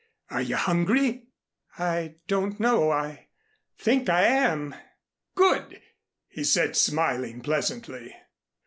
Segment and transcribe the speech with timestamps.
[0.31, 1.27] Are you hungry?"
[1.77, 2.89] "I don't know.
[2.89, 3.27] I I
[3.77, 4.73] think I am."
[5.35, 5.79] "Good!"
[6.27, 8.15] he said smiling pleasantly.